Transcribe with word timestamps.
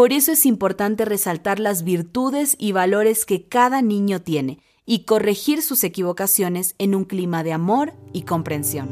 Por 0.00 0.14
eso 0.14 0.32
es 0.32 0.46
importante 0.46 1.04
resaltar 1.04 1.60
las 1.60 1.84
virtudes 1.84 2.56
y 2.58 2.72
valores 2.72 3.26
que 3.26 3.44
cada 3.44 3.82
niño 3.82 4.22
tiene 4.22 4.58
y 4.86 5.04
corregir 5.04 5.60
sus 5.60 5.84
equivocaciones 5.84 6.74
en 6.78 6.94
un 6.94 7.04
clima 7.04 7.44
de 7.44 7.52
amor 7.52 7.92
y 8.14 8.22
comprensión. 8.22 8.88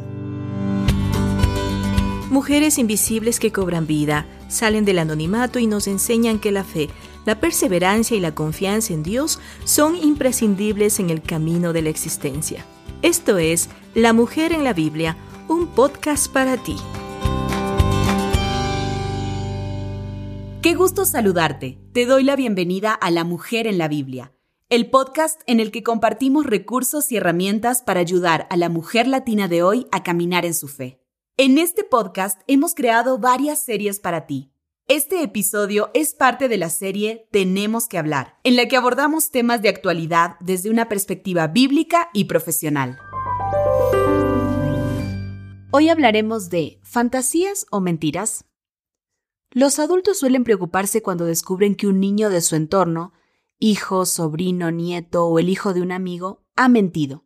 Mujeres 2.30 2.76
invisibles 2.76 3.40
que 3.40 3.52
cobran 3.52 3.86
vida, 3.86 4.26
salen 4.48 4.84
del 4.84 4.98
anonimato 4.98 5.58
y 5.58 5.66
nos 5.66 5.86
enseñan 5.86 6.38
que 6.38 6.52
la 6.52 6.62
fe, 6.62 6.90
la 7.24 7.40
perseverancia 7.40 8.14
y 8.14 8.20
la 8.20 8.34
confianza 8.34 8.92
en 8.92 9.02
Dios 9.02 9.40
son 9.64 9.96
imprescindibles 9.96 11.00
en 11.00 11.08
el 11.08 11.22
camino 11.22 11.72
de 11.72 11.80
la 11.80 11.88
existencia. 11.88 12.66
Esto 13.00 13.38
es 13.38 13.70
La 13.94 14.12
Mujer 14.12 14.52
en 14.52 14.62
la 14.62 14.74
Biblia, 14.74 15.16
un 15.48 15.68
podcast 15.68 16.30
para 16.30 16.58
ti. 16.58 16.76
Qué 20.60 20.74
gusto 20.74 21.04
saludarte. 21.04 21.78
Te 21.92 22.04
doy 22.04 22.24
la 22.24 22.34
bienvenida 22.34 22.92
a 22.92 23.12
La 23.12 23.22
Mujer 23.22 23.68
en 23.68 23.78
la 23.78 23.86
Biblia, 23.86 24.32
el 24.68 24.90
podcast 24.90 25.40
en 25.46 25.60
el 25.60 25.70
que 25.70 25.84
compartimos 25.84 26.46
recursos 26.46 27.12
y 27.12 27.16
herramientas 27.16 27.82
para 27.82 28.00
ayudar 28.00 28.48
a 28.50 28.56
la 28.56 28.68
mujer 28.68 29.06
latina 29.06 29.46
de 29.46 29.62
hoy 29.62 29.86
a 29.92 30.02
caminar 30.02 30.44
en 30.44 30.54
su 30.54 30.66
fe. 30.66 31.00
En 31.36 31.58
este 31.58 31.84
podcast 31.84 32.40
hemos 32.48 32.74
creado 32.74 33.18
varias 33.18 33.60
series 33.60 34.00
para 34.00 34.26
ti. 34.26 34.50
Este 34.88 35.22
episodio 35.22 35.90
es 35.94 36.16
parte 36.16 36.48
de 36.48 36.56
la 36.56 36.70
serie 36.70 37.28
Tenemos 37.30 37.86
que 37.86 37.98
hablar, 37.98 38.38
en 38.42 38.56
la 38.56 38.66
que 38.66 38.76
abordamos 38.76 39.30
temas 39.30 39.62
de 39.62 39.68
actualidad 39.68 40.34
desde 40.40 40.70
una 40.70 40.88
perspectiva 40.88 41.46
bíblica 41.46 42.10
y 42.12 42.24
profesional. 42.24 42.98
Hoy 45.70 45.88
hablaremos 45.88 46.50
de 46.50 46.80
fantasías 46.82 47.64
o 47.70 47.80
mentiras, 47.80 48.47
los 49.50 49.78
adultos 49.78 50.18
suelen 50.18 50.44
preocuparse 50.44 51.02
cuando 51.02 51.24
descubren 51.24 51.74
que 51.74 51.86
un 51.86 52.00
niño 52.00 52.30
de 52.30 52.40
su 52.40 52.56
entorno, 52.56 53.12
hijo, 53.58 54.06
sobrino, 54.06 54.70
nieto 54.70 55.26
o 55.26 55.38
el 55.38 55.48
hijo 55.48 55.72
de 55.72 55.80
un 55.80 55.92
amigo, 55.92 56.44
ha 56.56 56.68
mentido. 56.68 57.24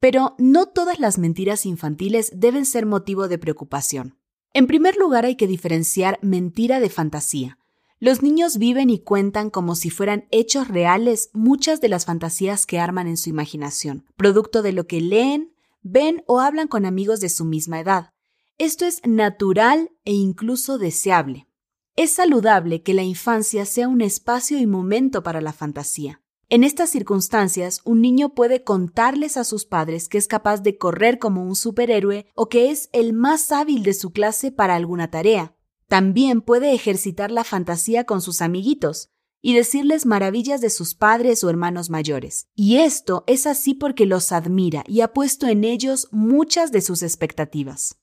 Pero 0.00 0.34
no 0.38 0.66
todas 0.66 0.98
las 0.98 1.18
mentiras 1.18 1.66
infantiles 1.66 2.32
deben 2.34 2.64
ser 2.64 2.86
motivo 2.86 3.28
de 3.28 3.38
preocupación. 3.38 4.18
En 4.54 4.66
primer 4.66 4.96
lugar 4.96 5.24
hay 5.24 5.36
que 5.36 5.46
diferenciar 5.46 6.18
mentira 6.22 6.80
de 6.80 6.90
fantasía. 6.90 7.58
Los 8.00 8.20
niños 8.20 8.58
viven 8.58 8.90
y 8.90 8.98
cuentan 8.98 9.48
como 9.48 9.76
si 9.76 9.88
fueran 9.88 10.26
hechos 10.30 10.66
reales 10.66 11.30
muchas 11.32 11.80
de 11.80 11.88
las 11.88 12.04
fantasías 12.04 12.66
que 12.66 12.80
arman 12.80 13.06
en 13.06 13.16
su 13.16 13.30
imaginación, 13.30 14.04
producto 14.16 14.62
de 14.62 14.72
lo 14.72 14.88
que 14.88 15.00
leen, 15.00 15.54
ven 15.82 16.24
o 16.26 16.40
hablan 16.40 16.66
con 16.66 16.84
amigos 16.84 17.20
de 17.20 17.28
su 17.28 17.44
misma 17.44 17.78
edad. 17.78 18.12
Esto 18.58 18.84
es 18.84 19.00
natural 19.04 19.90
e 20.04 20.12
incluso 20.12 20.78
deseable. 20.78 21.48
Es 21.96 22.12
saludable 22.12 22.82
que 22.82 22.94
la 22.94 23.02
infancia 23.02 23.66
sea 23.66 23.88
un 23.88 24.00
espacio 24.00 24.58
y 24.58 24.66
momento 24.66 25.22
para 25.22 25.40
la 25.40 25.52
fantasía. 25.52 26.22
En 26.48 26.64
estas 26.64 26.90
circunstancias, 26.90 27.80
un 27.84 28.02
niño 28.02 28.34
puede 28.34 28.62
contarles 28.62 29.38
a 29.38 29.44
sus 29.44 29.64
padres 29.64 30.08
que 30.08 30.18
es 30.18 30.28
capaz 30.28 30.62
de 30.62 30.76
correr 30.76 31.18
como 31.18 31.44
un 31.44 31.56
superhéroe 31.56 32.26
o 32.34 32.48
que 32.48 32.70
es 32.70 32.90
el 32.92 33.14
más 33.14 33.50
hábil 33.52 33.82
de 33.82 33.94
su 33.94 34.10
clase 34.12 34.52
para 34.52 34.74
alguna 34.74 35.10
tarea. 35.10 35.56
También 35.88 36.42
puede 36.42 36.74
ejercitar 36.74 37.30
la 37.30 37.44
fantasía 37.44 38.04
con 38.04 38.20
sus 38.20 38.42
amiguitos 38.42 39.08
y 39.40 39.54
decirles 39.54 40.06
maravillas 40.06 40.60
de 40.60 40.70
sus 40.70 40.94
padres 40.94 41.42
o 41.42 41.50
hermanos 41.50 41.90
mayores. 41.90 42.46
Y 42.54 42.76
esto 42.76 43.24
es 43.26 43.46
así 43.46 43.74
porque 43.74 44.06
los 44.06 44.30
admira 44.30 44.84
y 44.86 45.00
ha 45.00 45.12
puesto 45.12 45.48
en 45.48 45.64
ellos 45.64 46.08
muchas 46.12 46.70
de 46.70 46.80
sus 46.80 47.02
expectativas. 47.02 47.98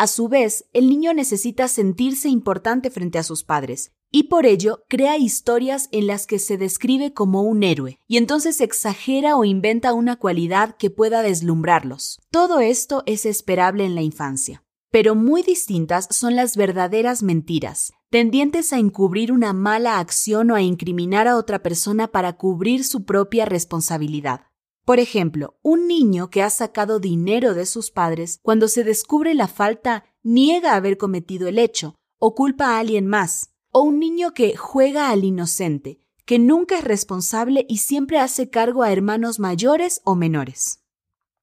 A 0.00 0.06
su 0.06 0.28
vez, 0.28 0.64
el 0.72 0.88
niño 0.88 1.12
necesita 1.12 1.66
sentirse 1.66 2.28
importante 2.28 2.88
frente 2.88 3.18
a 3.18 3.24
sus 3.24 3.42
padres, 3.42 3.90
y 4.12 4.24
por 4.24 4.46
ello 4.46 4.84
crea 4.88 5.18
historias 5.18 5.88
en 5.90 6.06
las 6.06 6.28
que 6.28 6.38
se 6.38 6.56
describe 6.56 7.12
como 7.12 7.42
un 7.42 7.64
héroe, 7.64 7.98
y 8.06 8.16
entonces 8.16 8.60
exagera 8.60 9.36
o 9.36 9.44
inventa 9.44 9.94
una 9.94 10.14
cualidad 10.14 10.76
que 10.76 10.90
pueda 10.90 11.22
deslumbrarlos. 11.22 12.20
Todo 12.30 12.60
esto 12.60 13.02
es 13.06 13.26
esperable 13.26 13.84
en 13.84 13.96
la 13.96 14.02
infancia. 14.02 14.62
Pero 14.92 15.16
muy 15.16 15.42
distintas 15.42 16.06
son 16.12 16.36
las 16.36 16.56
verdaderas 16.56 17.24
mentiras, 17.24 17.92
tendientes 18.08 18.72
a 18.72 18.78
encubrir 18.78 19.32
una 19.32 19.52
mala 19.52 19.98
acción 19.98 20.52
o 20.52 20.54
a 20.54 20.62
incriminar 20.62 21.26
a 21.26 21.36
otra 21.36 21.60
persona 21.60 22.06
para 22.06 22.36
cubrir 22.36 22.84
su 22.84 23.04
propia 23.04 23.46
responsabilidad. 23.46 24.42
Por 24.88 25.00
ejemplo, 25.00 25.58
un 25.60 25.86
niño 25.86 26.30
que 26.30 26.42
ha 26.42 26.48
sacado 26.48 26.98
dinero 26.98 27.52
de 27.52 27.66
sus 27.66 27.90
padres, 27.90 28.40
cuando 28.40 28.68
se 28.68 28.84
descubre 28.84 29.34
la 29.34 29.46
falta, 29.46 30.06
niega 30.22 30.74
haber 30.74 30.96
cometido 30.96 31.46
el 31.46 31.58
hecho 31.58 31.96
o 32.18 32.34
culpa 32.34 32.68
a 32.68 32.78
alguien 32.78 33.06
más. 33.06 33.50
O 33.70 33.82
un 33.82 33.98
niño 33.98 34.32
que 34.32 34.56
juega 34.56 35.10
al 35.10 35.24
inocente, 35.24 36.00
que 36.24 36.38
nunca 36.38 36.78
es 36.78 36.84
responsable 36.84 37.66
y 37.68 37.76
siempre 37.76 38.18
hace 38.18 38.48
cargo 38.48 38.82
a 38.82 38.90
hermanos 38.90 39.38
mayores 39.38 40.00
o 40.04 40.14
menores. 40.14 40.80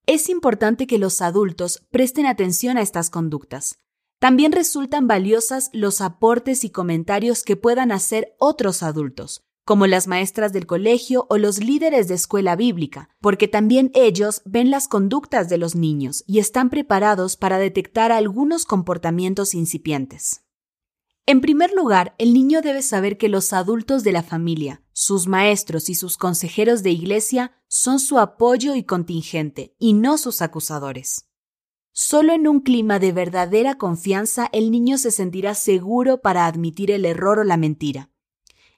Es 0.08 0.28
importante 0.28 0.88
que 0.88 0.98
los 0.98 1.22
adultos 1.22 1.86
presten 1.92 2.26
atención 2.26 2.78
a 2.78 2.82
estas 2.82 3.12
conductas. 3.12 3.78
También 4.18 4.54
resultan 4.54 5.06
valiosas 5.06 5.70
los 5.72 6.02
aportes 6.02 6.64
y 6.64 6.72
comentarios 6.72 7.44
que 7.44 7.56
puedan 7.56 7.92
hacer 7.92 8.36
otros 8.40 8.82
adultos, 8.82 9.44
como 9.66 9.88
las 9.88 10.08
maestras 10.08 10.54
del 10.54 10.68
colegio 10.68 11.26
o 11.28 11.40
los 11.40 11.58
líderes 11.58 12.08
de 12.08 12.14
escuela 12.14 12.56
bíblica, 12.56 13.10
porque 13.20 13.48
también 13.48 13.90
ellos 13.96 14.44
ven 14.46 14.70
las 14.70 14.88
conductas 14.88 15.50
de 15.50 15.58
los 15.58 15.76
niños 15.76 16.24
y 16.28 16.38
están 16.38 16.70
preparados 16.70 17.36
para 17.36 17.58
detectar 17.58 18.12
algunos 18.12 18.66
comportamientos 18.66 19.56
incipientes. 19.56 20.44
En 21.26 21.42
primer 21.42 21.74
lugar, 21.74 22.14
el 22.20 22.36
niño 22.36 22.62
debe 22.62 22.84
saber 22.84 23.18
que 23.18 23.28
los 23.28 23.52
adultos 23.54 24.04
de 24.04 24.12
la 24.12 24.22
familia, 24.22 24.84
sus 24.94 25.26
maestros 25.26 25.90
y 25.90 25.96
sus 25.96 26.18
consejeros 26.18 26.84
de 26.84 26.92
iglesia 26.92 27.52
son 27.68 28.00
su 28.00 28.20
apoyo 28.20 28.76
y 28.76 28.84
contingente, 28.84 29.76
y 29.80 29.94
no 29.94 30.20
sus 30.20 30.44
acusadores. 30.44 31.26
Solo 31.92 32.34
en 32.34 32.48
un 32.48 32.60
clima 32.60 33.00
de 33.00 33.12
verdadera 33.12 33.80
confianza 33.80 34.48
el 34.54 34.70
niño 34.70 35.00
se 35.00 35.10
sentirá 35.10 35.56
seguro 35.56 36.22
para 36.22 36.46
admitir 36.46 36.92
el 36.92 37.06
error 37.06 37.40
o 37.40 37.44
la 37.44 37.58
mentira 37.58 38.12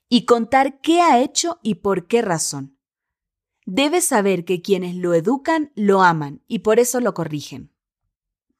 y 0.09 0.25
contar 0.25 0.79
qué 0.81 1.01
ha 1.01 1.19
hecho 1.19 1.59
y 1.63 1.75
por 1.75 2.07
qué 2.07 2.21
razón. 2.21 2.77
Debe 3.65 4.01
saber 4.01 4.45
que 4.45 4.61
quienes 4.61 4.95
lo 4.95 5.13
educan 5.13 5.71
lo 5.75 6.01
aman 6.01 6.41
y 6.47 6.59
por 6.59 6.79
eso 6.79 7.01
lo 7.01 7.13
corrigen. 7.13 7.73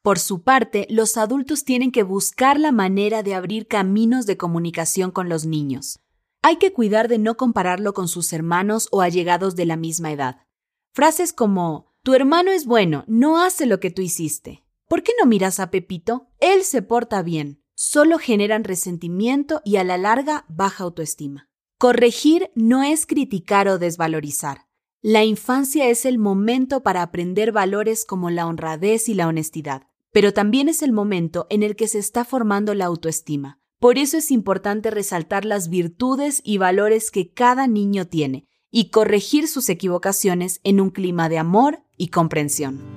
Por 0.01 0.19
su 0.19 0.43
parte, 0.43 0.85
los 0.89 1.17
adultos 1.17 1.63
tienen 1.63 1.91
que 1.91 2.03
buscar 2.03 2.59
la 2.59 2.71
manera 2.71 3.23
de 3.23 3.33
abrir 3.33 3.67
caminos 3.67 4.25
de 4.25 4.37
comunicación 4.37 5.11
con 5.11 5.29
los 5.29 5.45
niños. 5.45 5.99
Hay 6.41 6.57
que 6.57 6.73
cuidar 6.73 7.07
de 7.07 7.17
no 7.17 7.35
compararlo 7.35 7.93
con 7.93 8.07
sus 8.07 8.31
hermanos 8.33 8.87
o 8.91 9.01
allegados 9.01 9.55
de 9.55 9.65
la 9.65 9.75
misma 9.75 10.11
edad. 10.11 10.45
Frases 10.93 11.33
como 11.33 11.93
Tu 12.03 12.13
hermano 12.13 12.51
es 12.51 12.65
bueno, 12.65 13.03
no 13.07 13.41
hace 13.41 13.65
lo 13.65 13.79
que 13.79 13.91
tú 13.91 14.01
hiciste. 14.01 14.63
¿Por 14.87 15.03
qué 15.03 15.11
no 15.19 15.25
miras 15.25 15.59
a 15.59 15.71
Pepito? 15.71 16.29
Él 16.39 16.63
se 16.63 16.81
porta 16.81 17.21
bien 17.21 17.61
solo 17.77 18.17
generan 18.17 18.63
resentimiento 18.63 19.61
y 19.63 19.75
a 19.75 19.83
la 19.83 19.99
larga 19.99 20.45
baja 20.49 20.83
autoestima. 20.83 21.47
Corregir 21.77 22.49
no 22.55 22.81
es 22.81 23.05
criticar 23.05 23.67
o 23.67 23.77
desvalorizar. 23.77 24.65
La 25.03 25.23
infancia 25.23 25.87
es 25.87 26.03
el 26.05 26.17
momento 26.17 26.81
para 26.81 27.03
aprender 27.03 27.51
valores 27.51 28.03
como 28.03 28.31
la 28.31 28.47
honradez 28.47 29.09
y 29.09 29.13
la 29.13 29.27
honestidad, 29.27 29.83
pero 30.11 30.33
también 30.33 30.69
es 30.69 30.81
el 30.81 30.91
momento 30.91 31.45
en 31.51 31.61
el 31.61 31.75
que 31.75 31.87
se 31.87 31.99
está 31.99 32.25
formando 32.25 32.73
la 32.73 32.85
autoestima. 32.85 33.59
Por 33.79 33.99
eso 33.99 34.17
es 34.17 34.31
importante 34.31 34.89
resaltar 34.89 35.45
las 35.45 35.69
virtudes 35.69 36.41
y 36.43 36.57
valores 36.57 37.11
que 37.11 37.31
cada 37.31 37.67
niño 37.67 38.07
tiene 38.07 38.47
y 38.71 38.89
corregir 38.89 39.47
sus 39.47 39.69
equivocaciones 39.69 40.61
en 40.63 40.81
un 40.81 40.89
clima 40.89 41.29
de 41.29 41.37
amor 41.37 41.83
y 41.95 42.07
comprensión. 42.07 42.96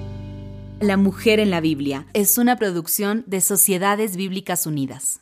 La 0.81 0.97
mujer 0.97 1.39
en 1.39 1.51
la 1.51 1.61
Biblia 1.61 2.07
es 2.13 2.39
una 2.39 2.55
producción 2.55 3.23
de 3.27 3.39
Sociedades 3.39 4.15
Bíblicas 4.15 4.65
Unidas. 4.65 5.21